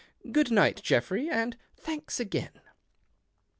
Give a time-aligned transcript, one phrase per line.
[0.31, 2.59] Good Lght, Geoffrey, and thanks again."